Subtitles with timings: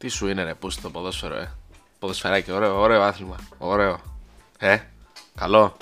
[0.00, 1.52] Τι σου είναι ρε πούστη το ποδόσφαιρο, ε;
[1.98, 3.36] Ποδοσφαιράκι, ωραίο, ωραίο άθλημα.
[3.58, 4.00] Ωραίο.
[4.58, 4.78] Ε,
[5.34, 5.76] καλό.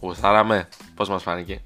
[0.00, 0.68] Γουστάραμε.
[0.94, 1.62] Πώς μας φάνηκε;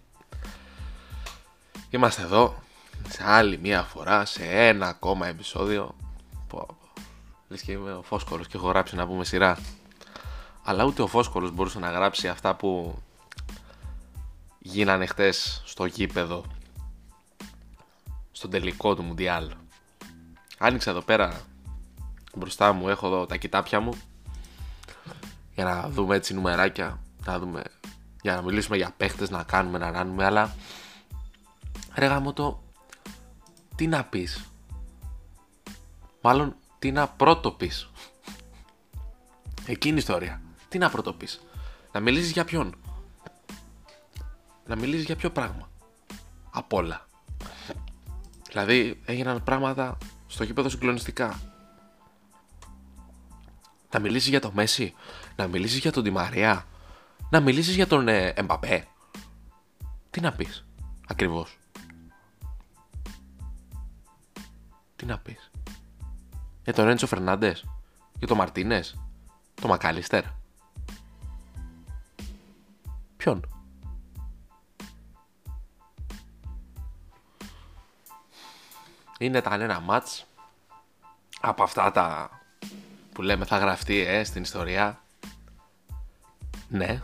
[1.91, 2.63] Είμαστε εδώ
[3.09, 5.95] σε άλλη μία φορά, σε ένα ακόμα επεισόδιο.
[6.49, 6.77] Πω, πω.
[7.49, 9.59] Λες και είμαι ο Φόσκολος και έχω γράψει να πούμε σειρά.
[10.63, 12.99] Αλλά ούτε ο Φόσκολος μπορούσε να γράψει αυτά που
[14.59, 16.45] γίνανε χτες στο γήπεδο
[18.33, 19.51] στον τελικό του Μουντιάλ.
[20.59, 21.41] Άνοιξα εδώ πέρα
[22.37, 23.93] μπροστά μου, έχω εδώ τα κοιτάπια μου
[25.55, 27.63] για να δούμε έτσι νουμεράκια, να δούμε,
[28.23, 30.55] για να μιλήσουμε για παίχτες, να κάνουμε, να ράνουμε, αλλά
[31.95, 32.63] ρε γάμο το,
[33.77, 34.45] τι να πεις.
[36.21, 37.91] Μάλλον τι να πρώτο πεις.
[39.67, 40.41] Εκείνη η ιστορία.
[40.69, 41.43] Τι να πρώτο πεις.
[41.93, 42.75] Να μιλήσεις για ποιον.
[44.67, 45.69] Να μιλήσεις για ποιο πράγμα.
[46.51, 47.07] Απ' όλα.
[48.49, 51.54] Δηλαδή έγιναν πράγματα στο γήπεδο συγκλονιστικά.
[53.95, 54.95] Να μιλήσεις για το Μέση,
[55.37, 56.67] να μιλήσεις για τον Τιμαρία,
[57.31, 58.87] να μιλήσεις για τον ε, Εμπαπέ.
[60.11, 60.67] Τι να πεις,
[61.07, 61.59] ακριβώς.
[64.97, 65.51] Τι να πεις.
[66.65, 67.65] Για τον Ρέντσο Φερνάντες,
[68.19, 68.99] για τον Μαρτίνες,
[69.55, 70.25] τον Μακάλιστερ.
[73.17, 73.49] Ποιον;
[79.19, 80.27] είναι τα ένα μάτς
[81.41, 82.31] από αυτά τα
[83.15, 85.03] που λέμε θα γραφτεί ε, στην ιστορία.
[86.69, 87.01] Ναι,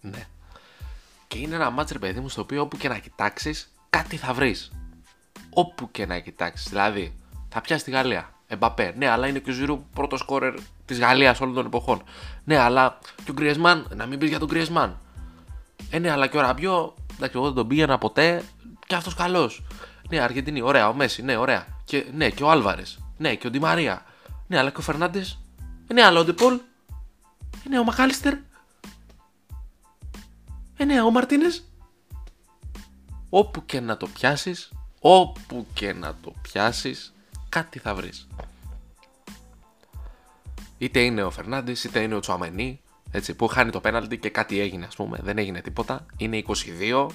[0.00, 0.26] ναι.
[1.28, 4.32] Και είναι ένα μάτς ρε παιδί μου στο οποίο όπου και να κοιτάξεις κάτι θα
[4.32, 4.72] βρεις.
[5.50, 6.68] Όπου και να κοιτάξεις.
[6.68, 7.14] Δηλαδή
[7.48, 8.32] θα πιάσει τη Γαλλία.
[8.46, 8.94] Εμπαπέ.
[8.96, 12.02] Ναι, αλλά είναι και ο Ζηρού πρώτος σκόρερ της Γαλλίας όλων των εποχών.
[12.44, 13.86] Ναι, αλλά και ο Γκριεσμάν.
[13.94, 14.98] Να μην πεις για τον Γκριεσμάν.
[15.90, 16.94] Ε, ναι, αλλά και ο Ραμπιό.
[17.14, 18.42] Εντάξει, εγώ δεν τον πήγαινα ποτέ.
[18.86, 19.62] Και αυτός καλός.
[20.08, 21.66] Ναι, Αργεντινή, ωραία, ο Μέση, ναι, ωραία.
[21.84, 22.98] Και, ναι, και ο Άλβαρες.
[23.16, 24.04] Ναι, και ο Ντιμαρία.
[24.46, 25.38] Ναι, αλλά και ο Φερνάντες.
[25.92, 26.60] Ναι, αλλά ο Ντεπόλ.
[27.68, 28.34] Ναι, ο Μακάλιστερ.
[30.76, 31.64] Ε, ναι, ο Μαρτίνες.
[33.30, 37.14] Όπου και να το πιάσεις, όπου και να το πιάσεις,
[37.48, 38.26] κάτι θα βρεις.
[40.78, 42.80] Είτε είναι ο Φερνάντες, είτε είναι ο Τσουαμενί,
[43.10, 45.18] έτσι, που χάνει το πέναλτι και κάτι έγινε, ας πούμε.
[45.22, 46.06] Δεν έγινε τίποτα.
[46.16, 47.06] Είναι 22,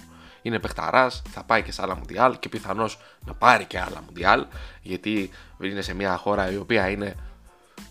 [0.41, 4.45] είναι παιχταράς, θα πάει και σε άλλα μουντιάλ και πιθανώς να πάρει και άλλα μουντιάλ,
[4.81, 5.29] γιατί
[5.61, 7.15] είναι σε μια χώρα η οποία είναι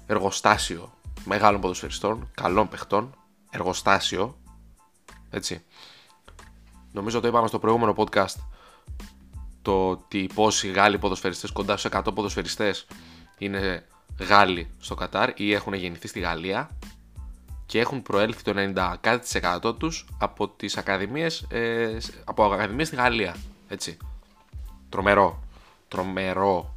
[0.07, 0.93] εργοστάσιο
[1.25, 3.15] μεγάλων ποδοσφαιριστών, καλών παιχτών,
[3.51, 4.39] εργοστάσιο.
[5.31, 5.63] Έτσι.
[6.93, 8.35] Νομίζω το είπαμε στο προηγούμενο podcast
[9.63, 12.87] το ότι πόσοι Γάλλοι ποδοσφαιριστές, κοντά στους 100 ποδοσφαιριστές
[13.39, 13.87] είναι
[14.19, 16.71] Γάλλοι στο Κατάρ ή έχουν γεννηθεί στη Γαλλία
[17.69, 23.37] και έχουν προέλθει το 90% τους από τις ακαδημίες, ε, από ακαδημίες στη Γαλλία.
[23.69, 23.97] Έτσι.
[24.89, 25.43] Τρομερό.
[25.89, 26.75] Τρομερό.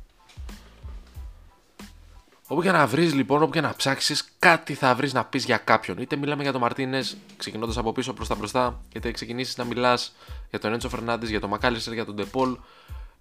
[2.47, 5.57] Όπου και να βρεις λοιπόν, όπου και να ψάξεις, κάτι θα βρεις να πεις για
[5.57, 5.97] κάποιον.
[5.97, 10.15] Είτε μιλάμε για τον Μαρτίνες, ξεκινώντας από πίσω προς τα μπροστά, είτε ξεκινήσεις να μιλάς
[10.49, 12.57] για τον Έντσο Φερνάντες, για τον Μακάλιστερ, για τον Ντεπόλ,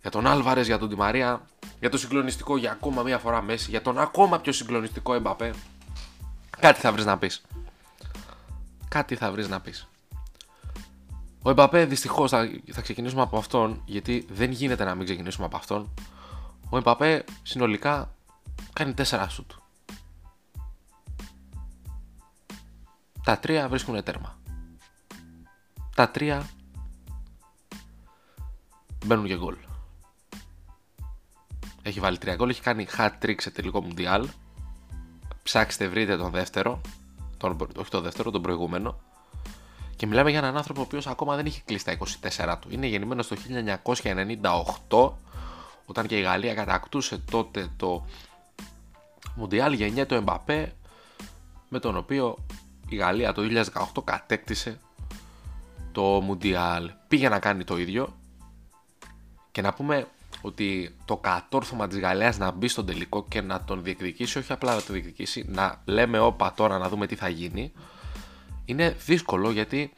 [0.00, 1.42] για τον Άλβαρες, για τον Τιμαρία,
[1.80, 5.54] για το συγκλονιστικό για ακόμα μία φορά Μέση, για τον ακόμα πιο συγκλονιστικό Εμπαπέ.
[6.60, 7.42] Κάτι θα βρεις να πεις
[8.90, 9.88] κάτι θα βρεις να πεις.
[11.42, 15.56] Ο Εμπαπέ δυστυχώς θα, θα ξεκινήσουμε από αυτόν, γιατί δεν γίνεται να μην ξεκινήσουμε από
[15.56, 15.94] αυτόν.
[16.70, 18.14] Ο Εμπαπέ συνολικά
[18.72, 19.50] κάνει 4 σουτ.
[23.24, 24.38] Τα τρία βρίσκουν τέρμα.
[25.94, 26.48] Τα τρία
[29.06, 29.56] μπαίνουν για γκολ.
[31.82, 34.28] Έχει βάλει τρία γκολ, έχει κάνει hat trick σε τελικό μουντιάλ.
[35.42, 36.80] Ψάξτε βρείτε τον δεύτερο
[37.40, 39.00] τον, όχι το δεύτερο, τον προηγούμενο.
[39.96, 42.68] Και μιλάμε για έναν άνθρωπο ο οποίος ακόμα δεν έχει κλείσει τα 24 του.
[42.70, 43.36] Είναι γεννημένος το
[44.88, 45.10] 1998,
[45.86, 48.04] όταν και η Γαλλία κατακτούσε τότε το
[49.34, 50.74] Μουντιάλ γεννιέται το Εμπαπέ,
[51.68, 52.36] με τον οποίο
[52.88, 53.42] η Γαλλία το
[53.94, 54.80] 2018 κατέκτησε
[55.92, 56.90] το Μουντιάλ.
[57.08, 58.16] Πήγε να κάνει το ίδιο
[59.50, 60.06] και να πούμε
[60.40, 64.74] ότι το κατόρθωμα της Γαλλίας να μπει στον τελικό και να τον διεκδικήσει, όχι απλά
[64.74, 67.72] να τον διεκδικήσει, να λέμε όπα τώρα να δούμε τι θα γίνει,
[68.64, 69.92] είναι δύσκολο γιατί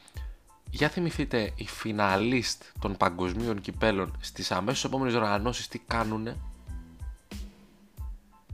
[0.69, 6.37] για θυμηθείτε οι φιναλίστ των παγκοσμίων κυπέλων στις αμέσως επόμενες οργανώσεις τι κάνουνε;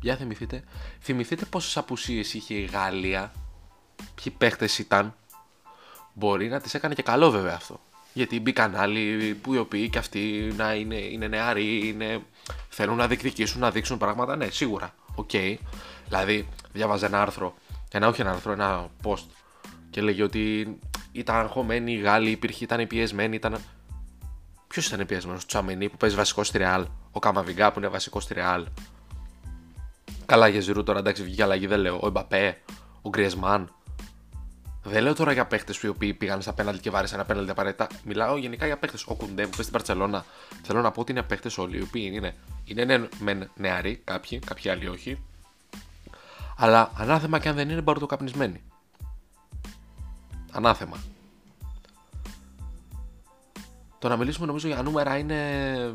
[0.01, 0.63] Για θυμηθείτε.
[0.99, 3.31] Θυμηθείτε πόσες απουσίες είχε η Γαλλία,
[4.15, 5.15] ποιοι παίχτες ήταν;
[6.13, 7.79] Μπορεί να τις έκανε και καλό βέβαια αυτό.
[8.13, 12.21] Γιατί μπήκαν άλλοι που οι οποίοι και αυτοί να είναι, είναι νεαροί, είναι,
[12.69, 14.35] θέλουν να διεκδικήσουν, να δείξουν πράγματα.
[14.35, 14.93] Ναι, σίγουρα.
[15.15, 15.29] OK.
[15.33, 15.55] Okay.
[16.07, 17.55] Δηλαδή, διάβαζα ένα άρθρο,
[17.91, 19.25] ένα όχι ένα άρθρο, ένα post
[19.89, 20.77] και λέγει ότι
[21.11, 23.57] ήταν αγχωμένοι οι Γάλλοι, υπήρχε, ήταν πιεσμένοι, ήταν.
[24.67, 28.19] Ποιος ήταν πιεσμένος, ο Τσουαμενί που παίζει βασικό στη Ρεάλ, ο Καμαβιγκά που είναι βασικό
[28.19, 28.65] στη Ρεάλ.
[30.25, 31.99] Καλά για Ζηρού τώρα εντάξει βγήκε αλλαγή δεν λέω.
[32.01, 32.61] Ο Εμπαπέ,
[33.01, 33.73] ο Γκριεσμάν.
[34.83, 37.87] Δεν λέω τώρα για παίχτες οι οποίοι πήγαν στα πέναλτι και βάρεσαν ένα πέναλτι απαραίτητα.
[38.03, 39.05] Μιλάω γενικά για παίχτες.
[39.07, 40.25] Ο Κουντέ που στην Παρσελώνα.
[40.63, 44.39] Θέλω να πω ότι είναι παίχτες όλοι οι οποίοι είναι, είναι ναι, μεν νεαροί, κάποιοι,
[44.39, 45.23] κάποιοι άλλοι όχι.
[46.57, 48.61] Αλλά ανάθεμα και αν δεν είναι μπαρτοκαπνισμένοι.
[50.51, 50.97] Ανάθεμα.
[53.99, 55.93] Το να μιλήσουμε νομίζω για νούμερα είναι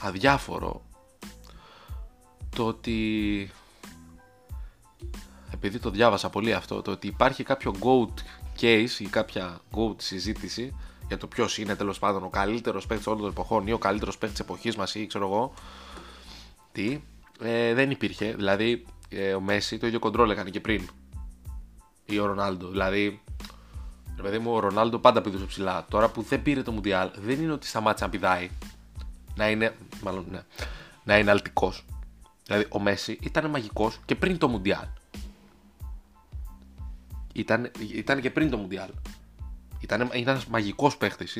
[0.00, 0.82] αδιάφορο.
[2.56, 3.50] Το ότι
[5.54, 8.14] επειδή το διάβασα πολύ αυτό, το ότι υπάρχει κάποιο GOAT
[8.60, 13.20] case ή κάποια GOAT συζήτηση για το ποιος είναι τέλος πάντων ο καλύτερος παίκτης όλων
[13.20, 15.54] των εποχών ή ο καλύτερος παίκτης της εποχής μας ή ξέρω εγώ.
[16.72, 17.00] Τι,
[17.40, 18.34] ε, δεν υπήρχε.
[18.36, 20.88] Δηλαδή, ε, ο Μέση το ίδιο κοντρόλ έκανε και πριν.
[22.04, 22.68] Ή ο Ρονάλντο.
[22.68, 23.20] Δηλαδή,
[24.16, 25.86] ρε παιδί μου, ο Ρονάλντο πάντα πηδούσε ψηλά.
[25.90, 28.50] Τώρα που δεν πήρε το Μουντιάλ, δεν είναι ότι σταμάτησε να πηδάει.
[29.34, 30.42] Να είναι, μάλλον, ναι,
[31.04, 31.84] να είναι αλτικός.
[32.46, 34.86] Δηλαδή, ο Μέση ήταν μαγικός και πριν το Μουντιάλ.
[37.34, 38.88] Ήταν, ήταν και πριν το Μουντιάλ.
[39.80, 41.38] Ήταν, ήταν ένα μαγικός παίχτης.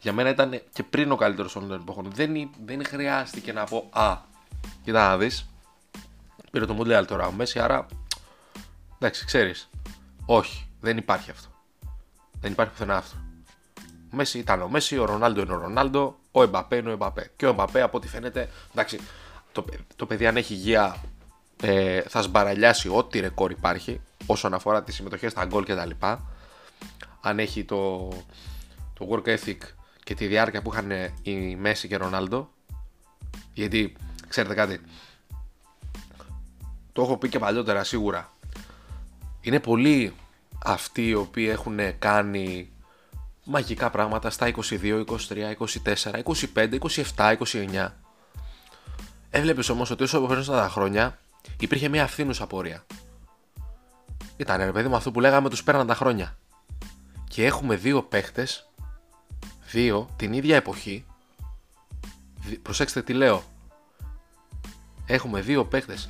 [0.00, 2.10] Για μένα ήταν και πριν ο καλύτερος όλων των εποχών.
[2.14, 4.18] Δεν, δεν χρειάστηκε να πω Α,
[4.84, 5.48] κοίτα να δεις.
[6.50, 7.86] Πήρε το Μουντιάλ τώρα ο Μέση, άρα.
[8.98, 9.68] Εντάξει, ξέρεις.
[10.26, 11.48] Όχι, δεν υπάρχει αυτό.
[12.40, 13.16] Δεν υπάρχει πουθενά αυτό.
[14.12, 17.30] Ο Μέση ήταν ο Μέση, ο Ρονάλντο είναι ο Ρονάλντο, ο Εμπαπέ είναι ο Εμπαπέ.
[17.36, 18.48] Και ο Εμπαπέ από ό,τι φαίνεται.
[18.70, 19.00] Εντάξει,
[19.52, 19.64] το,
[19.96, 20.96] το παιδί αν έχει υγεία
[21.60, 26.26] ε, θα σμπαραλιάσει ό,τι ρεκόρ υπάρχει όσον αφορά τις συμμετοχές στα γκολ και τα λοιπά.
[27.20, 28.08] Αν έχει το,
[28.98, 29.58] το work ethic
[30.04, 30.90] και τη διάρκεια που είχαν
[31.22, 32.50] οι Μέση και Ρονάλντο.
[33.52, 33.96] Γιατί
[34.28, 34.80] ξέρετε κάτι
[36.92, 38.32] το έχω πει και παλιότερα σίγουρα.
[39.40, 40.14] Είναι πολλοί
[40.64, 42.70] αυτοί οι οποίοι έχουν κάνει
[43.44, 45.14] μαγικά πράγματα στα 22, 23,
[45.84, 46.22] 24,
[46.54, 46.78] 25,
[47.16, 47.88] 27, 29
[49.30, 51.18] Έβλεπες όμως ότι όσο περνούσαν τα χρόνια
[51.60, 52.86] υπήρχε μια αυθύνουσα πορεία.
[54.36, 56.38] Ήταν ρε παιδί μου αυτό που λέγαμε τους πέραν τα χρόνια.
[57.28, 58.68] Και έχουμε δύο παίχτες,
[59.70, 61.04] δύο την ίδια εποχή.
[62.62, 63.42] Προσέξτε τι λέω.
[65.06, 66.08] Έχουμε δύο παίχτες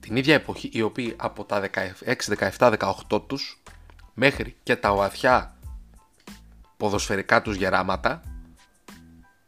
[0.00, 1.70] την ίδια εποχή οι οποίοι από τα
[2.06, 2.76] 16, 17,
[3.08, 3.62] 18 τους
[4.14, 5.56] μέχρι και τα βαθιά
[6.76, 8.22] ποδοσφαιρικά τους γεράματα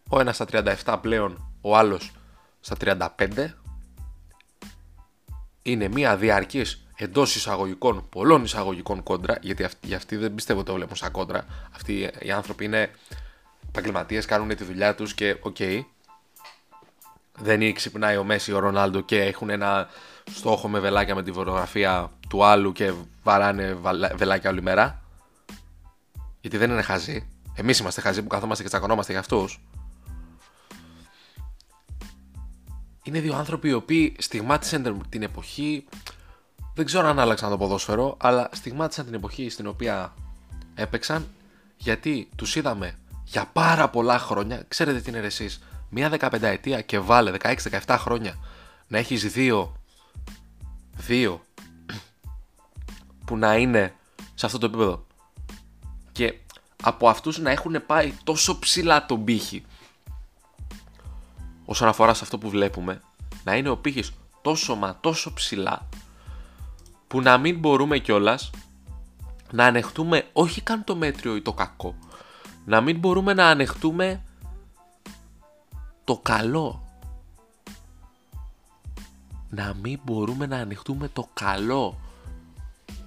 [0.09, 0.47] ο ένας στα
[0.85, 2.12] 37 πλέον ο άλλος
[2.61, 3.49] στα 35
[5.62, 10.75] είναι μια διαρκής εντός εισαγωγικών, πολλών εισαγωγικών κόντρα, γιατί αυτοί, αυτοί δεν πιστεύω ότι το
[10.75, 11.47] βλέπουν σαν κόντρα.
[11.75, 12.91] Αυτοί οι άνθρωποι είναι
[13.69, 15.56] επαγγελματίες, κάνουν τη δουλειά τους και OK.
[15.59, 15.81] Okay,
[17.38, 19.88] δεν είναι ξυπνάει ο Μέσι, ο Ρονάλντο και έχουν ένα
[20.31, 22.93] στόχο με βελάκια με τη φωτογραφία του άλλου και
[23.23, 23.79] βαράνε
[24.14, 25.03] βελάκια όλη μέρα.
[26.41, 27.29] Γιατί δεν είναι χαζοί.
[27.55, 29.61] Εμείς είμαστε χαζοί που καθόμαστε και τσακωνόμαστε για αυτούς.
[33.02, 35.84] Είναι δύο άνθρωποι οι οποίοι στιγμάτισαν την εποχή.
[36.75, 40.14] Δεν ξέρω αν άλλαξαν το ποδόσφαιρο, αλλά στιγμάτισαν την εποχή στην οποία
[40.75, 41.26] έπαιξαν
[41.76, 44.64] γιατί τους είδαμε για πάρα πολλά χρόνια.
[44.69, 48.34] Ξέρετε τι είναι εσείς, μια 15 ετία και βάλε 16-17 χρόνια
[48.88, 49.76] να έχεις δύο,
[50.96, 51.40] δύο
[53.26, 53.94] που να είναι
[54.34, 55.06] σε αυτό το επίπεδο.
[56.12, 56.38] Και
[56.82, 59.64] από αυτούς να έχουν πάει τόσο ψηλά τον πύχη
[61.73, 63.00] όσον αφορά σε αυτό που βλέπουμε,
[63.45, 64.12] να είναι ο πύχης
[64.43, 65.88] τόσο μα τόσο ψηλά
[67.07, 68.50] που να μην μπορούμε κιόλας
[69.50, 71.95] να ανεχτούμε όχι καν το μέτριο ή το κακό,
[72.64, 74.23] να μην μπορούμε να ανεχτούμε
[76.05, 76.87] το καλό.
[79.49, 82.00] Να μην μπορούμε να ανεχτούμε το καλό.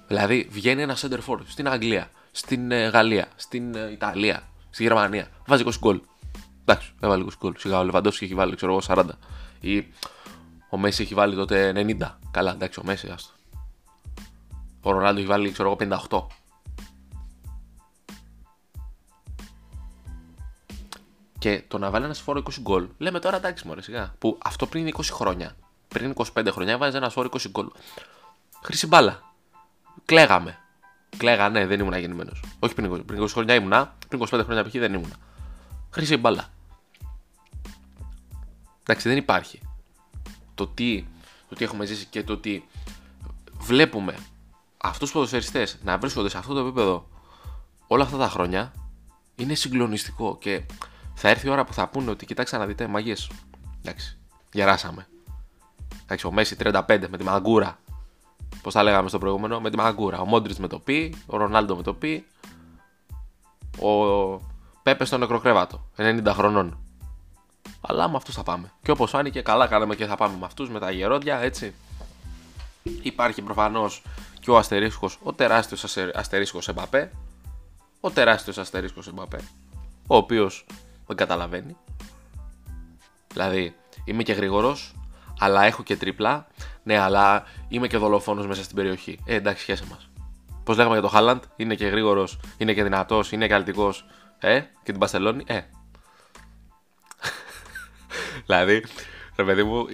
[0.06, 5.28] Δηλαδή βγαίνει ένα center forward στην Αγγλία, στην ε, Γαλλία, στην ε, Ιταλία, στη Γερμανία,
[5.46, 6.00] βάζει 20 γκολ.
[6.68, 7.54] Εντάξει, έβαλε 20 γκολ.
[7.58, 9.04] Σιγά ο Λεβαντόφσκι έχει βάλει ξέρω εγώ 40.
[9.60, 9.86] Ή
[10.70, 12.10] ο Μέση έχει βάλει τότε 90.
[12.30, 13.30] Καλά, εντάξει, ο Μέση άστο.
[14.80, 16.26] Ο Ρονάλντο έχει βάλει ξέρω εγώ 58.
[21.38, 24.14] Και το να βάλει ένα φόρο 20 γκολ, λέμε τώρα εντάξει, μωρέ σιγά.
[24.18, 25.56] Που αυτό πριν 20 χρόνια,
[25.88, 27.68] πριν 25 χρόνια, βάζεις ένα φόρο 20 γκολ.
[28.62, 29.22] Χρήση μπάλα.
[30.04, 30.58] Κλαίγαμε.
[31.16, 32.42] Κλαίγανε, δεν ήμουν γεννημένος.
[32.58, 34.72] Όχι πριν 20 χρόνια ήμουνα, πριν 25 χρόνια π.χ.
[34.72, 35.14] δεν ήμουνα.
[35.90, 36.54] Χρήση μπάλα.
[38.88, 39.60] Εντάξει, δεν υπάρχει.
[40.54, 41.06] Το τι,
[41.48, 42.64] το τι έχουμε ζήσει και το ότι
[43.58, 44.16] βλέπουμε
[44.76, 47.08] αυτούς τους ποδοσφαιριστές να βρίσκονται σε αυτό το επίπεδο
[47.86, 48.72] όλα αυτά τα χρόνια
[49.36, 50.62] είναι συγκλονιστικό και
[51.14, 53.30] θα έρθει η ώρα που θα πούνε ότι κοιτάξτε να δείτε μαγιές.
[53.80, 54.18] Εντάξει,
[54.52, 55.06] γεράσαμε.
[56.02, 57.78] Εντάξει, ο Μέση 35 με τη μαγκούρα.
[58.62, 60.20] Πώς τα λέγαμε στο προηγούμενο, με τη μαγκούρα.
[60.20, 62.26] Ο Μόντριτς με το πι, ο Ρονάλντο με το πι,
[63.78, 64.40] ο
[64.82, 66.78] Πέπε στο νεκροκρέβατο, 90 χρονών.
[67.80, 68.72] Αλλά με αυτούς θα πάμε.
[68.82, 71.74] Και όπως φάνηκε, καλά κάναμε και θα πάμε με αυτούς, με τα γερόντια, έτσι.
[73.02, 74.02] Υπάρχει προφανώς
[74.40, 77.10] και ο αστερίσκος, ο τεράστιος αστερίσκος Εμπαπέ.
[78.00, 79.40] Ο τεράστιος αστερίσκος Εμπαπέ.
[80.06, 80.66] Ο οποίος
[81.06, 81.76] δεν καταλαβαίνει.
[83.32, 84.94] Δηλαδή, είμαι και γρήγορος,
[85.38, 86.46] αλλά έχω και τρίπλα.
[86.82, 89.18] Ναι, αλλά είμαι και δολοφόνος μέσα στην περιοχή.
[89.24, 90.08] Ε, εντάξει, σχέσε μας.
[90.64, 94.06] Πώς λέγαμε για το Χάλαντ, είναι και γρήγορος, είναι και δυνατός, είναι και αλτικός.
[94.38, 95.60] Ε, και την Παστελόνη, ε.
[98.46, 98.84] Δηλαδή,
[99.36, 99.86] ρε παιδί μου,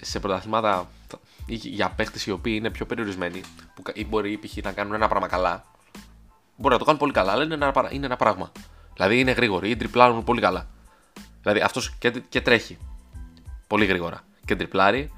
[0.00, 0.88] σε πρωταθλήματα
[1.46, 3.40] για παίχτε οι οποίοι είναι πιο περιορισμένοι,
[3.74, 4.56] που ή μπορεί π.χ.
[4.62, 5.64] να κάνουν ένα πράγμα καλά,
[6.56, 8.52] μπορεί να το κάνουν πολύ καλά, αλλά είναι ένα, είναι ένα πράγμα.
[8.94, 10.68] Δηλαδή είναι γρήγοροι ή τριπλάρουν πολύ καλά.
[11.42, 12.78] Δηλαδή αυτός και, και τρέχει
[13.66, 14.24] πολύ γρήγορα.
[14.44, 15.12] Και τριπλάρει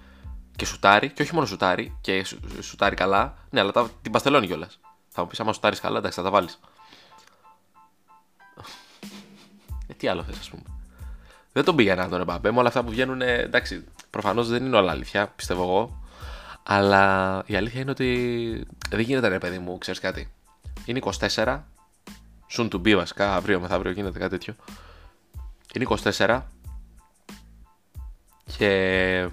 [0.57, 2.27] και σουτάρει, και όχι μόνο σουτάρει, και
[2.61, 4.79] σουτάρει καλά, ναι, αλλά τα, την παστελώνει κιόλας.
[5.09, 6.61] Θα μου πεις, άμα σουτάρεις καλά, εντάξει, θα τα βάλεις.
[9.87, 10.63] ε, τι άλλο θες, ας πούμε.
[11.57, 14.91] Δεν τον πήγαινα τον Εμπαπέ, με όλα αυτά που βγαίνουν, εντάξει, προφανώς δεν είναι όλα
[14.91, 16.03] αλήθεια, πιστεύω εγώ.
[16.63, 20.33] Αλλά η αλήθεια είναι ότι δεν γίνεται ρε παιδί μου, ξέρεις κάτι.
[20.85, 21.61] Είναι 24,
[22.57, 24.55] soon to be βασικά, αύριο μεθαύριο γίνεται κάτι τέτοιο.
[25.75, 26.43] Είναι 24
[28.57, 29.29] και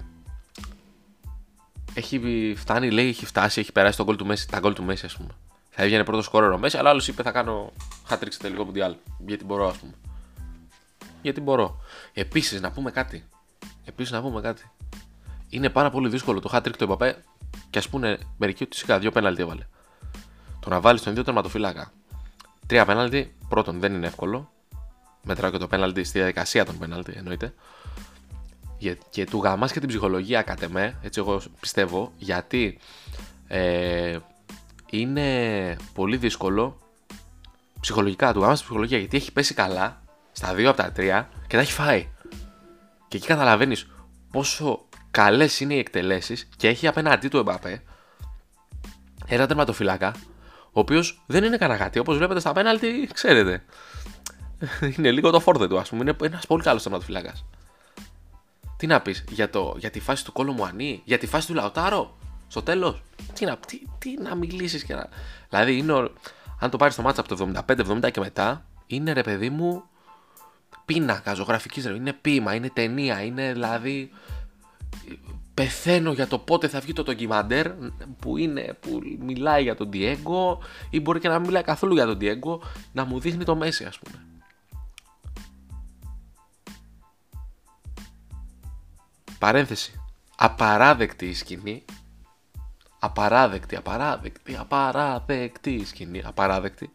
[1.94, 5.06] έχει φτάνει, λέει, έχει φτάσει, έχει περάσει το goal του Μέση, τα goal του Μέση,
[5.06, 5.30] ας πούμε.
[5.70, 7.72] Θα έβγαινε πρώτος σκόρερο Μέση, αλλά άλλος είπε θα κάνω
[8.08, 8.94] hat-trick στο τελικό Μουντιάλ.
[9.26, 9.92] Γιατί μπορώ, ας πούμε.
[11.22, 11.80] Γιατί μπορώ.
[12.12, 13.24] Επίσης, να πούμε κάτι.
[13.84, 14.70] Επίσης, να πούμε κάτι.
[15.48, 17.24] Είναι πάρα πολύ δύσκολο το hat-trick του Εμπαπέ
[17.70, 19.66] και ας πούμε μερικοί ότι σιγά δύο πέναλτι έβαλε.
[20.60, 21.92] Το να βάλεις τον ίδιο τερματοφύλακα.
[22.66, 24.50] Τρία πέναλτι, πρώτον δεν είναι εύκολο.
[25.22, 27.54] Μετράω και το πέναλτι στη διαδικασία των πέναλτι, εννοείται
[29.10, 32.78] και του γαμάς και την ψυχολογία κατ' εμέ, έτσι εγώ πιστεύω, γιατί
[33.46, 34.18] ε,
[34.90, 36.78] είναι πολύ δύσκολο
[37.80, 40.01] ψυχολογικά του γαμάς την ψυχολογία, γιατί έχει πέσει καλά
[40.42, 42.08] στα δύο από τα τρία και τα έχει φάει.
[43.08, 43.86] Και εκεί καταλαβαίνεις
[44.30, 47.82] πόσο καλές είναι οι εκτελέσεις και έχει απέναντί του Εμπαπέ
[49.26, 50.14] ένα τερματοφυλάκα,
[50.64, 51.98] ο οποίος δεν είναι κανένα κάτι.
[51.98, 53.64] Όπως βλέπετε στα πέναλτι, ξέρετε.
[54.96, 56.02] είναι λίγο το φόρτε του, ας πούμε.
[56.02, 57.32] Είναι ένας πολύ καλός τερματοφυλάκα.
[58.76, 62.16] Τι να πεις για, για τη φάση του κόλλου Μουανί, για τη φάση του Λαουτάρο,
[62.48, 63.02] στο τέλος.
[63.34, 65.08] Τι να, τι, τι να μιλήσεις και να.
[65.48, 66.10] Δηλαδή, είναι,
[66.58, 67.62] αν το πάρεις το μάτσα από το
[68.06, 69.84] 75-70 και μετά, είναι ρε παιδί μου
[70.92, 71.94] πίνακα ζωγραφική ρε.
[71.94, 74.10] Είναι ποίημα, είναι ταινία, είναι δηλαδή.
[75.54, 77.70] Πεθαίνω για το πότε θα βγει το ντοκιμαντέρ
[78.18, 80.58] που, είναι, που μιλάει για τον Diego
[80.90, 82.58] ή μπορεί και να μην μιλάει καθόλου για τον Diego
[82.92, 84.24] να μου δείχνει το Μέση ας πούμε.
[89.38, 90.00] Παρένθεση.
[90.36, 91.84] Απαράδεκτη η σκηνή.
[92.98, 96.22] Απαράδεκτη, απαράδεκτη, απαράδεκτη η σκηνή.
[96.24, 96.92] Απαράδεκτη.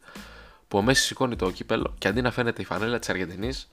[0.67, 3.71] Που ο Μέση σηκώνει το κύπελο και αντί να φαίνεται η φανέλα της Αργεντινής,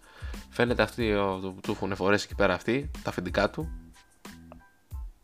[0.50, 1.14] φαίνεται αυτή,
[1.62, 3.70] του έχουν φορέσει εκεί πέρα αυτή, τα αφεντικά του.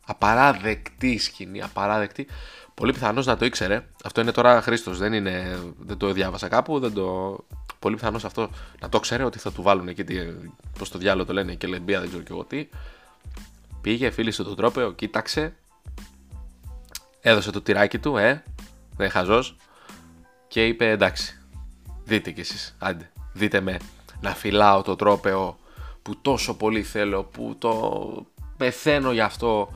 [0.05, 2.27] Απαράδεκτη σκηνή, απαράδεκτη.
[2.73, 3.85] Πολύ πιθανός να το ήξερε.
[4.03, 6.79] Αυτό είναι τώρα Χρήστος, δεν, είναι, δεν το διάβασα κάπου.
[6.79, 7.37] Δεν το...
[7.79, 8.49] Πολύ πιθανός αυτό
[8.81, 10.03] να το ξέρει ότι θα του βάλουν εκεί.
[10.77, 12.69] Πώς το διάλογο το λένε και λεμπία, δεν ξέρω και εγώ τι.
[13.81, 15.55] Πήγε, φίλησε το τρόπεο, κοίταξε.
[17.21, 18.43] Έδωσε το τυράκι του, ε.
[18.95, 19.55] Δεν χαζός.
[20.47, 21.40] Και είπε εντάξει.
[22.03, 23.11] Δείτε κι εσείς, άντε.
[23.33, 23.79] Δείτε με.
[24.19, 25.59] Να φυλάω το τρόπεο
[26.01, 28.25] που τόσο πολύ θέλω, που το
[28.57, 29.73] πεθαίνω γι' αυτό.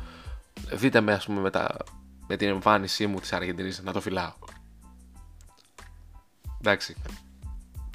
[0.71, 1.67] Δείτε με ας πούμε με,
[2.27, 4.33] με την εμφάνισή μου της Αργεντινής να το φυλάω.
[6.59, 6.95] Εντάξει.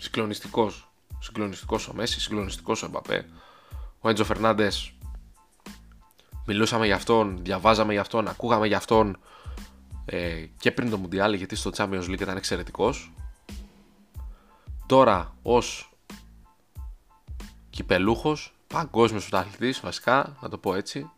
[0.00, 0.90] Συγκλονιστικός.
[1.18, 3.26] Συγκλονιστικός ο Μέση, συγκλονιστικός ο Εμπαπέ.
[4.00, 4.92] Ο Έντζο Φερνάντες
[6.46, 9.18] μιλούσαμε για αυτόν, διαβάζαμε για αυτόν, ακούγαμε για αυτόν
[10.04, 13.12] ε, και πριν το Μουντιάλ γιατί στο Champions League ήταν εξαιρετικός.
[14.90, 15.92] Τώρα ως
[17.70, 21.10] κυπελούχος, παγκόσμιος πρωταθλητής βασικά, να το πω έτσι.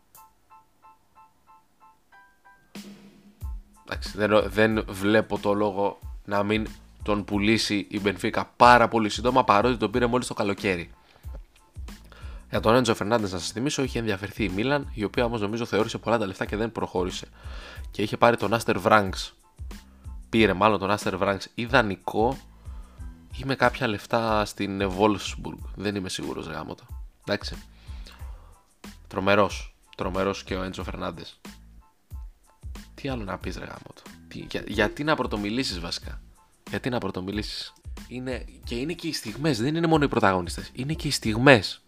[3.85, 6.67] Εντάξει, δεν, δεν βλέπω το λόγο να μην
[7.03, 10.91] τον πουλήσει η Μπενφίκα πάρα πολύ σύντομα παρότι τον πήρε μόλις το καλοκαίρι.
[12.49, 15.65] Για τον Έντζο Φερνάντες, να σας θυμίσω, είχε ενδιαφερθεί η Μίλαν, η οποία όμως νομίζω
[15.65, 17.27] θεώρησε πολλά τα λεφτά και δεν προχώρησε.
[17.91, 19.13] Και είχε πάρει τον Άστερ Βράγκ.
[20.29, 22.37] Πήρε μάλλον τον Άστερ Βράγκ ιδανικό
[23.37, 25.57] ή με κάποια λεφτά στην Wolfsburg.
[25.75, 26.83] Δεν είμαι σίγουρος, γάμο το.
[27.25, 27.55] Εντάξει.
[29.07, 29.75] Τρομερός.
[29.97, 31.39] Τρομερός και ο Έντζο Φερνάντες.
[32.95, 34.01] Τι άλλο να πεις, ρε γάμο το.
[34.33, 36.21] για, γιατί να πρωτομιλήσεις βασικά;
[36.69, 37.73] Γιατί να πρωτομιλήσεις;
[38.07, 41.81] Είναι, και είναι και οι στιγμές, δεν είναι μόνο οι πρωταγωνιστές, είναι και οι στιγμές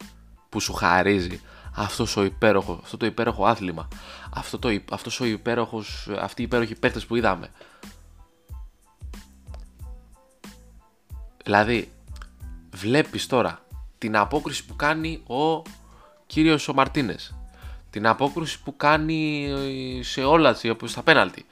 [0.49, 1.41] που σου χαρίζει
[1.75, 3.87] αυτός ο υπέροχο, αυτό το υπέροχο άθλημα,
[4.33, 7.51] αυτό το, αυτός ο υπέροχος, αυτοί οι υπέροχοι παίχτες που είδαμε.
[11.45, 11.91] Δηλαδή,
[12.73, 13.65] βλέπεις τώρα
[13.97, 15.61] την απόκριση που κάνει ο
[16.25, 17.35] κύριος ο Μαρτίνες,
[17.89, 19.45] την απόκριση που κάνει
[19.99, 21.45] ε, σε όλα στα πέναλτι,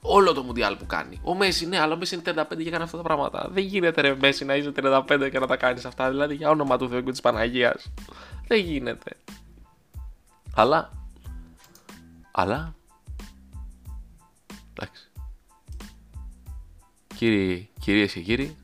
[0.00, 1.20] όλο το Μουντιάλ που κάνει.
[1.22, 3.48] Ο Μέση, ναι, αλλά ο Μέση είναι 35 και κάνει αυτά τα πράγματα.
[3.52, 6.10] Δεν γίνεται ρε Μέση να είσαι 35 και να τα κάνεις αυτά.
[6.10, 7.92] Δηλαδή για όνομα του Θεού και της Παναγίας.
[8.46, 9.16] Δεν γίνεται.
[10.54, 10.92] Αλλά.
[12.30, 12.74] Αλλά.
[14.70, 15.10] Εντάξει.
[17.14, 18.56] Κύριοι, κυρίες και κύριοι,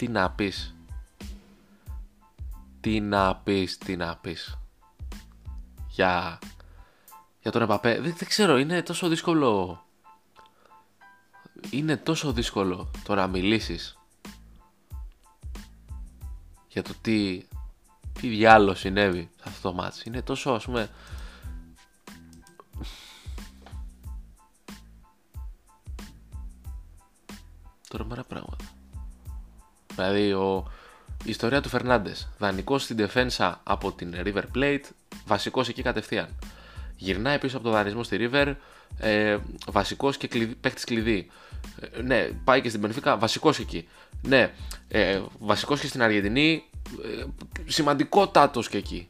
[0.00, 0.74] τι να πεις;
[2.80, 4.58] Τι να πεις, τι να πεις;
[5.88, 6.38] Για,
[7.42, 8.00] για τον Εμπαπέ.
[8.00, 9.82] Δεν, δεν ξέρω, είναι τόσο δύσκολο.
[11.70, 13.98] Είναι τόσο δύσκολο το να μιλήσεις
[16.68, 17.46] για το τι,
[18.12, 20.02] τι διάλογο συνέβη σε αυτό το μάτς.
[20.02, 20.90] Είναι τόσο ας πούμε
[27.88, 28.69] τρομερά πράγματα.
[29.94, 30.70] Δηλαδή ο,
[31.24, 32.28] η ιστορία του Φερνάντες.
[32.38, 34.84] Δανεικός στην Defensa από την River Plate,
[35.26, 36.28] βασικός εκεί κατευθείαν.
[36.96, 38.54] Γυρνάει πίσω από το δανεισμό στη River,
[38.98, 41.30] ε, βασικός και κλειδί, παίχτη κλειδί.
[41.80, 43.88] Ε, ναι, πάει και στην Πενφύκα, βασικός εκεί.
[44.22, 44.52] Ναι,
[44.88, 46.64] ε, βασικός και στην Αργεντινή,
[47.04, 47.24] ε,
[47.66, 49.08] σημαντικότατος και εκεί.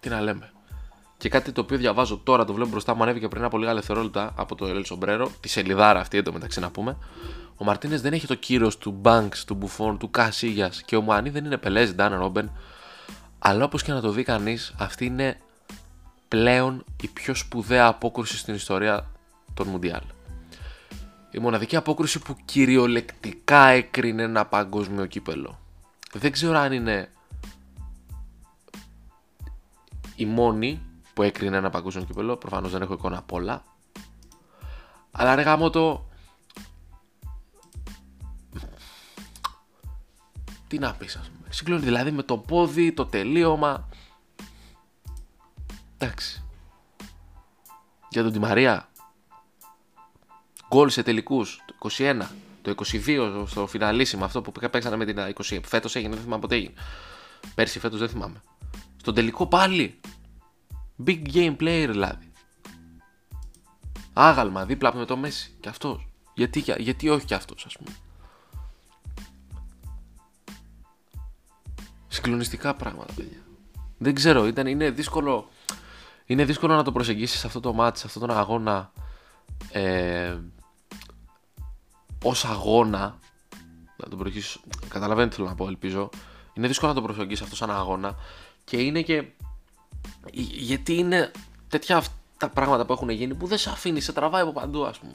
[0.00, 0.50] Τι να λέμε.
[1.26, 4.32] Και κάτι το οποίο διαβάζω τώρα, το βλέπω μπροστά μου, ανέβηκε πριν από λίγα δευτερόλεπτα
[4.36, 6.96] από το El Sombrero, τη σελιδάρα αυτή μεταξύ να πούμε.
[7.56, 11.30] Ο Μαρτίνες δεν έχει το κύρος του Banks, του Μπουφόν, του Κασίγια και ο Μουανί
[11.30, 12.50] δεν είναι πελές, Ντάν Ρόμπεν.
[13.38, 15.40] Αλλά όπως και να το δει κανείς, αυτή είναι
[16.28, 19.06] πλέον η πιο σπουδαία απόκρουση στην ιστορία
[19.54, 20.02] των Μουντιάλ.
[21.30, 25.58] Η μοναδική απόκρουση που κυριολεκτικά έκρινε ένα παγκόσμιο κύπελο.
[26.12, 27.10] Δεν ξέρω αν είναι
[30.16, 30.80] η μόνη
[31.16, 32.36] που έκρινε ένα παγκόσμιο κύπελο.
[32.36, 33.64] Προφανώς δεν έχω εικόνα απ' όλα.
[35.10, 36.08] Αλλά ρε γάμο το.
[40.68, 41.46] Τι να πεις, ας πούμε.
[41.48, 43.88] Συγκλώνει δηλαδή με το πόδι, το τελείωμα.
[45.98, 46.44] Εντάξει.
[48.08, 48.88] Για τον Τη Μαρία.
[50.68, 52.22] Γκολ σε τελικούς το 21,
[52.62, 55.60] το 22 στο φιναλίσιμο αυτό που παίξανε με την 20.
[55.64, 56.74] Φέτος έγινε, δεν θυμάμαι ποτέ έγινε.
[57.54, 58.42] Πέρσι, φέτος δεν θυμάμαι.
[58.96, 60.00] Στον τελικό πάλι
[61.06, 62.30] Big game player δηλαδή.
[64.12, 65.54] Άγαλμα δίπλα με το Μέση.
[65.60, 66.08] Και αυτός.
[66.34, 67.96] Γιατί, γιατί όχι και αυτός, ας πούμε.
[72.08, 73.38] Συγκλονιστικά πράγματα, παιδιά.
[73.98, 75.48] Δεν ξέρω, ήταν, είναι δύσκολο.
[76.26, 78.92] Είναι δύσκολο να το προσεγγίσεις αυτό το μάτι, σε αυτόν τον αγώνα
[79.70, 80.36] ε,
[82.22, 83.18] ως αγώνα
[83.96, 86.10] να το προσεγγίσεις, καταλαβαίνετε τι θέλω να πω ελπίζω
[86.56, 88.16] είναι δύσκολο να το προσεγγίσεις αυτό σαν αγώνα
[88.64, 89.24] και είναι και
[90.32, 91.30] γιατί είναι
[91.68, 94.98] τέτοια αυτά πράγματα που έχουν γίνει που δεν σε αφήνει, σε τραβάει από παντού, ας
[94.98, 95.12] πούμε.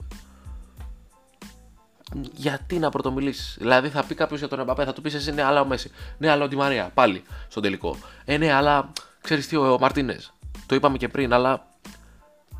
[2.33, 5.43] Γιατί να πρωτομιλήσεις; Δηλαδή θα πει κάποιος για τον Εμπαπέ, θα του πεις εσύ ναι,
[5.43, 5.91] αλλά ο Μέση.
[6.17, 7.97] Ναι, αλλά ο Τη Μαρία, πάλι στον τελικό.
[8.25, 10.33] Ε, ναι, αλλά ξέρεις τι, ο, ο Μαρτίνες.
[10.65, 11.67] Το είπαμε και πριν, αλλά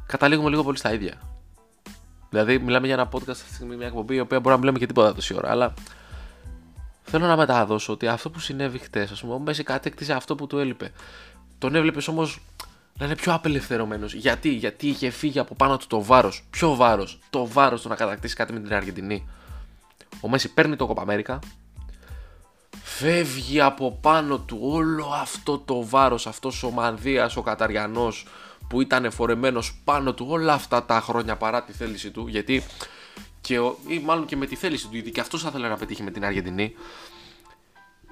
[0.06, 1.14] καταλήγουμε λίγο πολύ στα ίδια.
[2.30, 4.80] Δηλαδή, μιλάμε για ένα podcast αυτή τη στιγμή, μια εκπομπή, η οποία μπορεί να μιλάμε
[4.80, 5.74] και τίποτα τόση ώρα, αλλά
[7.04, 10.48] θέλω να μεταδώσω ότι αυτό που συνέβη χτες, ας πούμε, ο Μέση κατέκτησε αυτό που
[10.48, 10.92] του έλειπε.
[11.62, 12.40] Τον έβλεπες όμως
[12.98, 14.14] να είναι πιο απελευθερωμένος.
[14.14, 16.44] Γιατί; Γιατί είχε φύγει από πάνω του το βάρος.
[16.50, 19.30] Ποιο βάρος; Το βάρος του να κατακτήσει κάτι με την Αργεντινή.
[20.22, 21.40] Ο Μέση παίρνει το Copa America.
[22.84, 28.26] Φεύγει από πάνω του όλο αυτό το βάρος, αυτός ο Μανδύας, ο Καταριανός
[28.70, 32.28] που ήταν φορεμένο πάνω του όλα αυτά τα χρόνια παρά τη θέληση του.
[32.28, 32.64] Γιατί
[33.42, 35.78] και ο, ή μάλλον και με τη θέληση του, γιατί και αυτός θα ήθελε να
[35.78, 36.74] πετύχει με την Αργεντινή.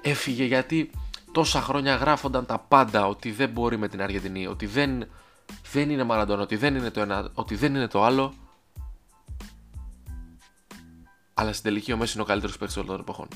[0.02, 0.90] Έφυγε γιατί
[1.32, 5.08] τόσα χρόνια γράφονταν τα πάντα ότι δεν μπορεί με την Αργεντινή, ότι δεν,
[5.72, 8.34] δεν είναι Μαραντόνα, ότι δεν είναι το ένα, ότι δεν είναι το άλλο.
[11.34, 13.28] Αλλά στην τελική ο Μέσης είναι ο καλύτερος παίχτη όλων των εποχών.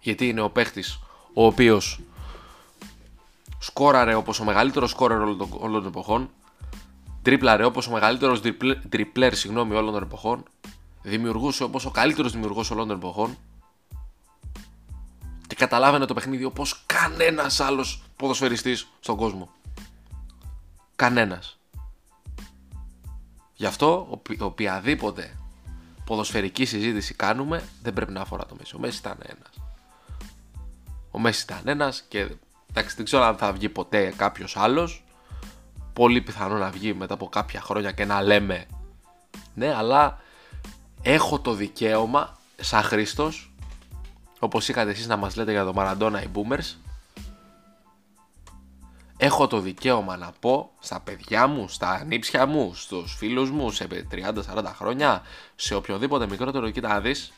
[0.00, 0.84] Γιατί είναι ο παίχτη
[1.34, 2.00] ο οποίος
[3.58, 5.22] σκόραρε όπως ο μεγαλύτερος σκόραρε
[5.60, 6.30] όλων των εποχών,
[7.22, 8.40] τρίπλαρε όπως ο μεγαλύτερος
[8.88, 10.42] τριπλέρ συγγνώμη, όλων των εποχών,
[11.02, 13.36] δημιουργούσε όπως ο καλύτερος δημιουργός όλων των εποχών,
[15.48, 19.50] και καταλάβαινε το παιχνίδι όπως κανένας άλλος ποδοσφαιριστής στον κόσμο.
[20.96, 21.58] Κανένας.
[23.54, 25.38] Γι' αυτό οποιαδήποτε
[26.04, 28.76] ποδοσφαιρική συζήτηση κάνουμε δεν πρέπει να αφορά το Μέση.
[28.76, 29.70] Ο Μέσης ήταν ένας.
[31.10, 32.28] Ο Μέσης ήταν ένας και
[32.70, 35.04] εντάξει, δεν ξέρω αν θα βγει ποτέ κάποιος άλλος.
[35.92, 38.66] Πολύ πιθανό να βγει μετά από κάποια χρόνια και να λέμε
[39.54, 40.20] ναι, αλλά
[41.02, 43.47] έχω το δικαίωμα σαν Χρήστος
[44.38, 46.88] όπως είχατε εσείς να μας λέτε για το Maradona οι Boomers
[49.18, 53.86] έχω το δικαίωμα να πω στα παιδιά μου, στα ανήψια μου, στους φίλους μου σε
[54.10, 55.22] 30-40 χρόνια,
[55.54, 57.32] σε οποιοδήποτε μικρότερο, κοίτα να δεις,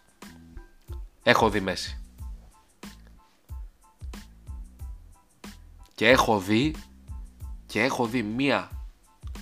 [1.22, 2.00] έχω δει Μέση.
[5.94, 6.74] Και έχω δει
[7.66, 8.70] και έχω δει μία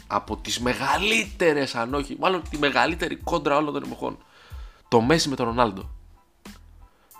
[0.06, 4.18] από τις μεγαλύτερες αν όχι, μάλλον τη μεγαλύτερη κόντρα όλων των εποχών.
[4.88, 5.90] Το Μέση με τον Ρονάλντο.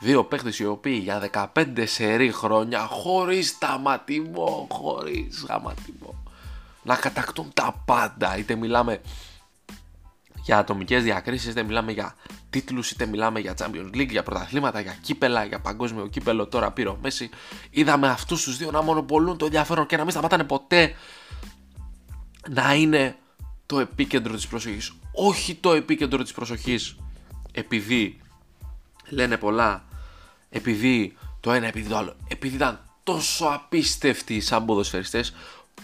[0.00, 6.14] Δύο παίχτες οι οποίοι για 15 σερή χρόνια χωρίς σταματημό, χωρίς σταματημό
[6.88, 8.36] να κατακτούν τα πάντα.
[8.36, 9.00] Είτε μιλάμε
[10.42, 12.14] για ατομικές διακρίσεις, είτε μιλάμε για
[12.50, 16.46] τίτλους, είτε μιλάμε για Champions League, για πρωταθλήματα, για κύπελα, για παγκόσμιο κύπελο.
[16.46, 17.30] Τώρα πήρε ο Μέση.
[17.70, 20.94] Είδαμε αυτούς τους δύο να μονοπολούν το ενδιαφέρον και να μην σταματάνε ποτέ
[22.48, 23.16] να είναι
[23.66, 24.92] το επίκεντρο της προσοχής.
[25.12, 26.96] Όχι το επίκεντρο της προσοχής
[27.52, 28.20] επειδή
[29.08, 29.84] λένε πολλά,
[30.50, 35.34] επειδή το ένα, επειδή το άλλο, επειδή ήταν τόσο απίστευτοι σαν ποδοσφαιριστές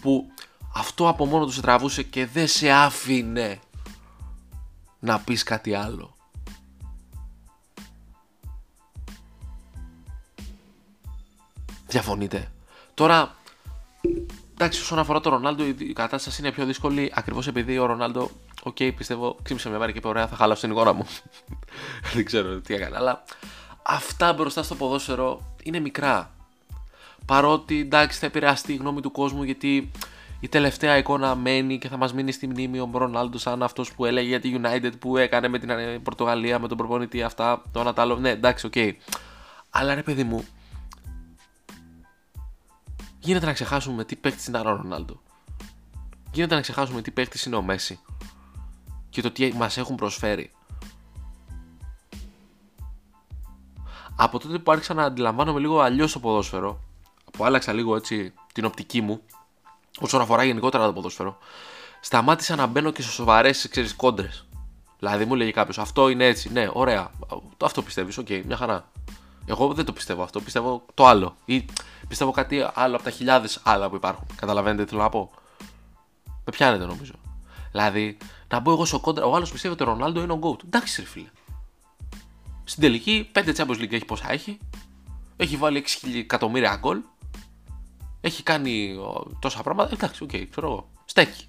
[0.01, 0.31] που
[0.73, 3.59] αυτό από μόνο του σε τραβούσε και δεν σε άφηνε
[4.99, 6.15] να πεις κάτι άλλο.
[11.87, 12.51] Διαφωνείτε.
[12.93, 13.35] Τώρα,
[14.53, 18.31] εντάξει, όσον αφορά τον Ρονάλντο, η κατάσταση είναι πιο δύσκολη ακριβώς επειδή ο Ρονάλντο,
[18.63, 21.07] OK, okay, πιστεύω, ζύγισε με βάρη και είπε: Ωραία, θα χαλάσω την εικόνα μου.
[22.13, 23.23] Δεν ξέρω τι έκανε, αλλά
[23.87, 26.31] αυτά μπροστά στο ποδόσφαιρο είναι μικρά.
[27.25, 29.91] Παρότι εντάξει, θα επηρεαστεί η γνώμη του κόσμου γιατί
[30.39, 34.05] η τελευταία εικόνα μένει και θα μας μείνει στη μνήμη ο Ρονάλντο σαν αυτός που
[34.05, 37.79] έλεγε για τη United που έκανε με την ε, Πορτογαλία, με τον προπονητή αυτά, το
[37.79, 38.15] ένα άλλο.
[38.15, 38.71] Ναι, εντάξει, OK.
[38.75, 38.91] Okay.
[39.69, 40.45] Αλλά ρε παιδί μου,
[43.19, 45.21] γίνεται να ξεχάσουμε τι παίχτη είναι ο Ρονάλντο.
[46.31, 47.99] Γίνεται να ξεχάσουμε τι παίχτη είναι ο Μέσι
[49.09, 50.51] και το τι μας έχουν προσφέρει.
[54.15, 56.79] Από τότε που άρχισα να αντιλαμβάνομαι λίγο αλλιώς το ποδόσφαιρο,
[57.31, 59.21] που άλλαξα λίγο έτσι την οπτική μου,
[59.99, 61.37] όσον αφορά γενικότερα το ποδόσφαιρο,
[61.99, 64.45] σταμάτησα να μπαίνω και σε σοβαρές κόντρες.
[64.99, 66.51] Δηλαδή μου λέγει κάποιος, Αυτό είναι έτσι.
[66.51, 67.11] Ναι, ωραία.
[67.63, 68.17] Αυτό πιστεύεις.
[68.17, 68.89] OK, okay, μια χαρά.
[69.45, 70.41] Εγώ δεν το πιστεύω αυτό.
[70.41, 71.35] Πιστεύω το άλλο.
[71.45, 71.65] Ή
[72.07, 74.25] πιστεύω κάτι άλλο από τα χιλιάδες άλλα που υπάρχουν.
[74.35, 75.31] Καταλαβαίνετε τι θέλω να πω;
[76.25, 77.13] Με πιάνετε νομίζω.
[77.71, 79.25] Δηλαδή, να μπω εγώ σε κόντρα.
[79.25, 80.63] Ο άλλος πιστεύει ότι ο Ρονάλντο είναι ο GOAT.
[80.65, 81.29] Εντάξει, ρε φίλε.
[82.67, 84.57] Στην τελική, 5 Champions League έχει πόσα έχει.
[85.37, 87.01] Έχει βάλει 6 εκατομμύρια γκολ.
[88.21, 88.95] Έχει κάνει
[89.39, 89.93] τόσα πράγματα.
[89.93, 90.89] Εντάξει, OK, okay, ξέρω εγώ.
[91.05, 91.45] Στέκει.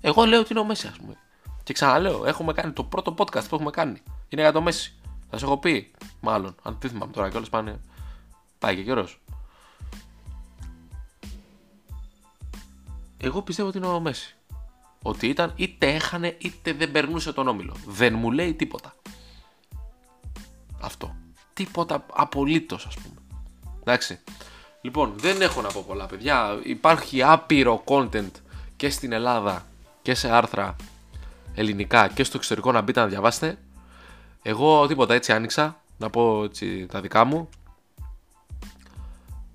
[0.00, 1.16] Εγώ λέω ότι είναι ο Μέσι, ας πούμε.
[1.62, 4.02] Και ξαναλέω, έχουμε κάνει το πρώτο podcast που έχουμε κάνει.
[4.28, 4.94] Είναι για το Μέσι.
[5.30, 5.90] Θα σας έχω πει,
[6.20, 6.54] μάλλον.
[6.62, 7.80] Αν δεν θυμάμαι τώρα κιόλας πάνε.
[8.58, 9.20] Πάει και καιρός.
[13.16, 14.36] Εγώ πιστεύω ότι είναι ο Μέσι.
[15.02, 17.76] Ότι ήταν είτε έχανε είτε δεν περνούσε τον όμιλο.
[17.86, 18.94] Δεν μου λέει τίποτα.
[20.80, 21.14] Αυτό.
[21.52, 23.14] Τίποτα απολύτως, ας πούμε.
[23.80, 24.18] Εντάξει.
[24.80, 26.60] Λοιπόν, δεν έχω να πω πολλά, παιδιά.
[26.62, 28.30] Υπάρχει άπειρο content
[28.76, 29.66] και στην Ελλάδα
[30.02, 30.76] και σε άρθρα
[31.54, 33.58] ελληνικά και στο εξωτερικό να μπείτε να διαβάσετε.
[34.42, 37.48] Εγώ τίποτα έτσι άνοιξα, να πω έτσι τα δικά μου.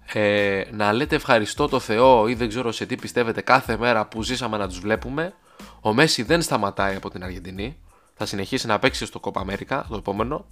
[0.05, 4.23] Ε, να λέτε ευχαριστώ το Θεό ή δεν ξέρω σε τι πιστεύετε κάθε μέρα που
[4.23, 5.33] ζήσαμε να τους βλέπουμε.
[5.81, 7.77] Ο Μέση δεν σταματάει από την Αργεντινή.
[8.15, 10.45] Θα συνεχίσει να παίξει στο Copa America το επόμενο.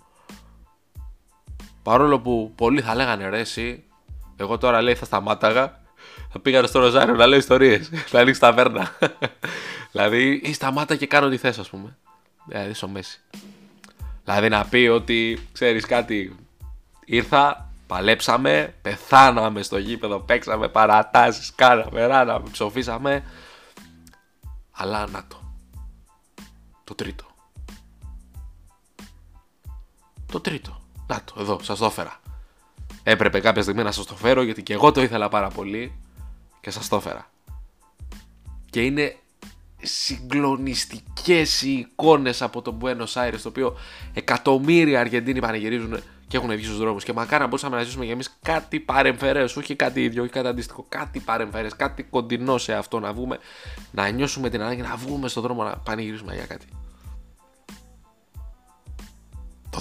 [1.83, 3.83] Παρόλο που πολλοί θα λέγανε ρε εσύ,
[4.35, 5.79] εγώ τώρα λέει θα σταμάταγα,
[6.31, 8.91] θα πήγα στο Ροζάριο να λέω ιστορίες, να ανοίξει τα βέρνα.
[9.91, 11.97] δηλαδή, ή σταμάτα και κάνω τι θες, ας πούμε.
[12.45, 13.19] Δηλαδή, στο Μέση.
[14.23, 16.35] Δηλαδή, να πει ότι ξέρεις κάτι,
[17.05, 23.23] ήρθα, παλέψαμε, πεθάναμε στο γήπεδο, παίξαμε παρατάσεις, κάναμε, ράναμε, ψοφήσαμε.
[24.71, 25.39] Αλλά να το.
[26.83, 27.25] Το τρίτο.
[30.31, 30.80] Το τρίτο.
[31.11, 32.19] Να το, εδώ, σας το έφερα.
[33.03, 35.99] Έπρεπε κάποια στιγμή να σας το φέρω γιατί και εγώ το ήθελα πάρα πολύ
[36.61, 37.29] και σας το έφερα.
[38.69, 39.15] Και είναι
[39.81, 43.77] συγκλονιστικές οι εικόνες από το Buenos Aires το οποίο
[44.13, 48.13] εκατομμύρια Αργεντίνοι πανηγυρίζουν και έχουν βγει στους δρόμους και μακάρι να μπορούσαμε να ζήσουμε για
[48.13, 52.99] εμείς κάτι παρεμφερές, όχι κάτι ίδιο, όχι κάτι αντίστοιχο, κάτι παρεμφερές, κάτι κοντινό σε αυτό
[52.99, 53.37] να βγούμε,
[53.91, 56.65] να νιώσουμε την ανάγκη να βγούμε στον δρόμο να πανηγυρίσουμε για κάτι.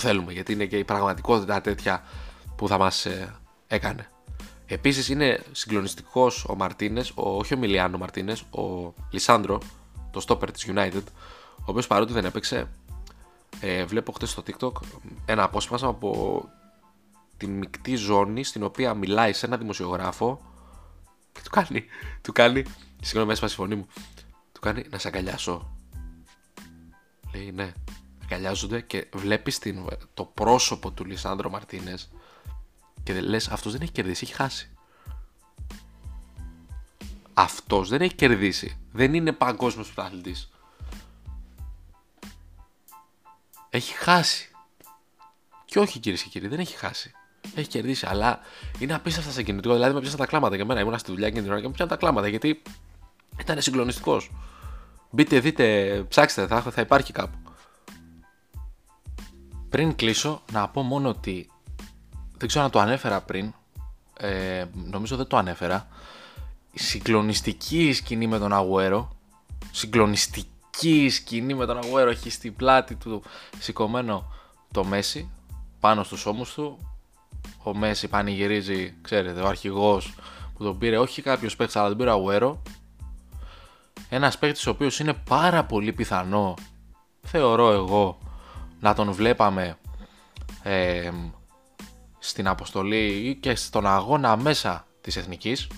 [0.00, 2.02] Το θέλουμε γιατί είναι και η πραγματικότητα τέτοια
[2.56, 3.34] που θα μας ε,
[3.66, 4.08] έκανε.
[4.66, 9.60] Επίσης είναι συγκλονιστικός ο Μαρτίνες, ο, όχι ο Μιλιάνο Μαρτίνες, ο Λισάνδρο,
[10.10, 11.02] το στόπερ της United,
[11.58, 12.68] ο οποίος παρότι δεν έπαιξε,
[13.60, 14.72] ε, βλέπω χτες στο TikTok
[15.26, 16.44] ένα απόσπασμα από
[17.36, 20.40] την μεικτή ζώνη στην οποία μιλάει σε ένα δημοσιογράφο
[21.32, 21.84] και του κάνει,
[22.22, 22.64] του κάνει,
[23.00, 23.86] συγγνώμη έσπασε η φωνή μου,
[24.52, 25.70] του κάνει να σε αγκαλιάσω.
[27.34, 27.72] Λέει ναι,
[28.30, 32.10] αγκαλιάζονται και βλέπεις την, το πρόσωπο του Λισάνδρο Μαρτίνες
[33.02, 34.70] και λες αυτός δεν έχει κερδίσει, έχει χάσει.
[37.34, 38.78] αυτός δεν έχει κερδίσει.
[38.92, 40.50] Δεν είναι παγκόσμιος πρωταθλητής.
[43.70, 44.50] Έχει χάσει.
[45.64, 47.12] Και όχι κυρίες και κύριοι, δεν έχει χάσει.
[47.54, 48.40] Έχει κερδίσει, αλλά
[48.78, 49.74] είναι απίστευτα σε κινητικό.
[49.74, 50.80] Δηλαδή με πιάσαν τα κλάματα για μένα.
[50.80, 52.62] Ήμουν στη δουλειά και την ώρα και με πιάσαν τα κλάματα γιατί
[53.40, 54.30] ήταν συγκλονιστικός.
[55.10, 57.49] Μπείτε, δείτε, ψάξτε, θα, θα υπάρχει κάπου.
[59.70, 61.50] Πριν κλείσω, να πω μόνο ότι
[62.36, 63.52] δεν ξέρω αν το ανέφερα πριν.
[64.16, 65.88] Ε, νομίζω δεν το ανέφερα.
[66.74, 69.16] Συγκλονιστική σκηνή με τον Αγουέρο.
[69.70, 72.10] Συγκλονιστική σκηνή με τον Αγουέρο.
[72.10, 73.22] Έχει στην πλάτη του
[73.58, 74.32] σηκωμένο
[74.72, 75.30] το Μέση
[75.80, 76.78] πάνω στους ώμους του.
[77.62, 80.14] Ο Μέση πανηγυρίζει, ξέρετε, ο αρχηγός
[80.56, 82.62] που τον πήρε όχι κάποιος παίκτης αλλά τον πήρε ο Αγουέρο.
[84.08, 86.54] Ένας παίκτης ο οποίος είναι πάρα πολύ πιθανό,
[87.22, 88.18] θεωρώ εγώ,
[88.80, 89.76] να τον βλέπαμε
[90.62, 91.10] ε,
[92.18, 95.68] στην αποστολή ή και στον αγώνα μέσα της εθνικής.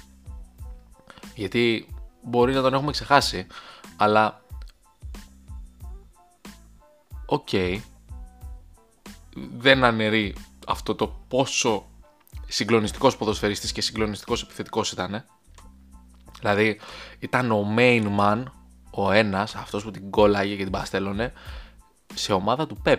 [1.34, 1.86] Γιατί
[2.22, 3.46] μπορεί να τον έχουμε ξεχάσει
[3.96, 4.42] αλλά
[7.26, 7.48] οκ
[9.56, 10.34] δεν αναιρεί
[10.66, 11.86] αυτό το πόσο
[12.48, 15.24] συγκλονιστικός ποδοσφαιριστής και συγκλονιστικός επιθετικός ήταν
[16.38, 16.80] δηλαδή
[17.18, 18.42] ήταν ο main man
[18.90, 21.32] ο ένας αυτός που την κόλλαγε και την παστέλωνε
[22.14, 22.96] σε ομάδα του Pep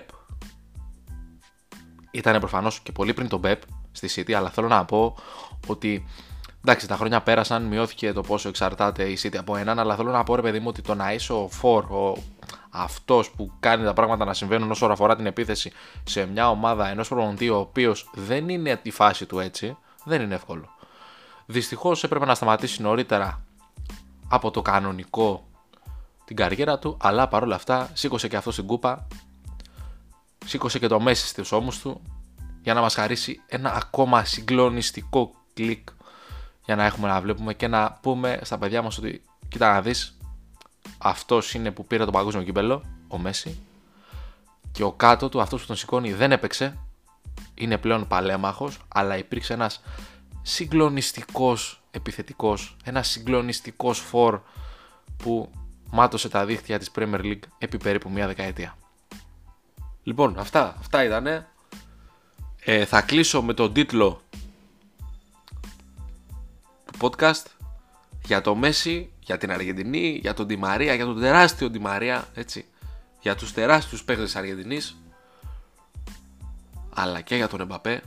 [2.11, 3.57] ήταν προφανώς και πολύ πριν τον Pep
[3.91, 5.15] στη City, αλλά θέλω να πω
[5.67, 6.05] ότι
[6.61, 10.23] εντάξει, τα χρόνια πέρασαν, μειώθηκε το πόσο εξαρτάται η City από έναν, αλλά θέλω να
[10.23, 12.17] πω ρε παιδί μου ότι το να είσαι ο Φορ, ο
[12.69, 15.71] αυτός που κάνει τα πράγματα να συμβαίνουν όσο αφορά την επίθεση
[16.03, 20.35] σε μια ομάδα ενός προπονητή ο οποίος δεν είναι τη φάση του έτσι, δεν είναι
[20.35, 20.69] εύκολο.
[21.45, 23.43] Δυστυχώς έπρεπε να σταματήσει νωρίτερα
[24.27, 25.47] από το κανονικό
[26.25, 29.07] την καριέρα του, αλλά παρόλα αυτά σήκωσε και αυτός στην κούπα
[30.45, 32.01] σήκωσε και το μέση στους ώμους του
[32.63, 35.87] για να μας χαρίσει ένα ακόμα συγκλονιστικό κλικ
[36.65, 40.17] για να έχουμε να βλέπουμε και να πούμε στα παιδιά μας ότι κοίτα να δεις
[40.97, 43.59] αυτός είναι που πήρε το παγκόσμιο κύπελο, ο Μέση
[44.71, 46.77] και ο κάτω του αυτός που τον σηκώνει δεν έπαιξε
[47.53, 49.81] είναι πλέον παλέμαχος αλλά υπήρξε ένας
[50.41, 54.41] συγκλονιστικός επιθετικός ένας συγκλονιστικός φορ
[55.17, 55.51] που
[55.95, 58.77] μάτωσε τα δίχτυα της Premier League επί περίπου μια δεκαετία.
[60.03, 61.47] Λοιπόν, αυτά, αυτά ήτανε.
[62.59, 64.21] Ε, θα κλείσω με τον τίτλο
[66.85, 67.45] του podcast
[68.25, 72.65] για το Μέση, για την Αργεντινή, για τον Τιμαρία, για τον τεράστιο Τιμαρία, έτσι,
[73.21, 74.97] για τους τεράστιους παίκτες της Αργεντινής,
[76.93, 78.01] αλλά και για τον Εμπαπέ,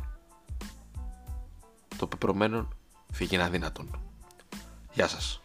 [1.97, 2.69] το πεπρωμένο
[3.13, 4.01] φύγει αδύνατον.
[4.93, 5.41] Γεια σας.